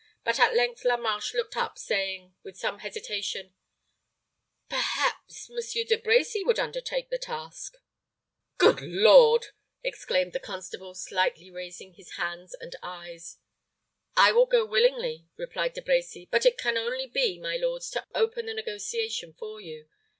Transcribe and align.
But 0.23 0.39
at 0.39 0.55
length 0.55 0.83
La 0.83 0.97
Marche 0.97 1.35
looked 1.35 1.55
up, 1.55 1.77
saying, 1.77 2.33
with 2.41 2.57
some 2.57 2.79
hesitation, 2.79 3.53
"Perhaps 4.67 5.47
Monsieur 5.51 5.83
De 5.83 5.95
Brecy 5.95 6.43
would 6.43 6.57
undertake 6.57 7.11
the 7.11 7.19
task?" 7.19 7.77
"Good 8.57 8.81
Lord!" 8.81 9.49
exclaimed 9.83 10.33
the 10.33 10.39
constable, 10.39 10.95
slightly 10.95 11.51
raising 11.51 11.93
his 11.93 12.13
hands 12.13 12.55
and 12.59 12.75
eyes. 12.81 13.37
"I 14.17 14.31
will 14.31 14.47
go 14.47 14.65
willingly," 14.65 15.27
replied 15.37 15.73
De 15.73 15.83
Brecy; 15.83 16.27
"but 16.31 16.47
it 16.47 16.57
can 16.57 16.79
only 16.79 17.05
be, 17.05 17.37
my 17.37 17.55
lords, 17.57 17.87
to 17.91 18.07
open 18.15 18.47
the 18.47 18.55
negotiation 18.55 19.35
for 19.35 19.61
you. 19.61 19.87